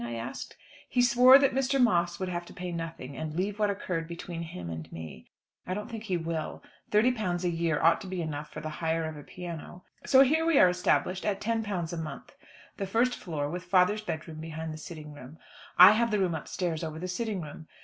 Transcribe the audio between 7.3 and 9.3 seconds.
a year ought to be enough for the hire of a